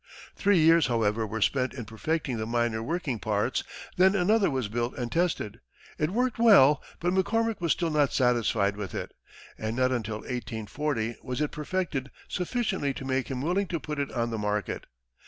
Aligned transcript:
Three 0.35 0.57
years, 0.57 0.87
however, 0.87 1.27
were 1.27 1.43
spent 1.43 1.75
in 1.75 1.85
perfecting 1.85 2.37
the 2.37 2.47
minor 2.47 2.81
working 2.81 3.19
parts, 3.19 3.63
then 3.97 4.15
another 4.15 4.49
was 4.49 4.67
built 4.67 4.95
and 4.97 5.11
tested. 5.11 5.59
It 5.99 6.09
worked 6.09 6.39
well, 6.39 6.81
but 6.99 7.13
McCormick 7.13 7.61
was 7.61 7.73
still 7.73 7.91
not 7.91 8.11
satisfied 8.11 8.77
with 8.77 8.95
it, 8.95 9.13
and 9.59 9.75
not 9.75 9.91
until 9.91 10.21
1840, 10.21 11.17
was 11.21 11.39
it 11.39 11.51
perfected 11.51 12.09
sufficiently 12.27 12.95
to 12.95 13.05
make 13.05 13.27
him 13.29 13.43
willing 13.43 13.67
to 13.67 13.79
put 13.79 13.99
it 13.99 14.11
on 14.11 14.31
the 14.31 14.39
market. 14.39 14.87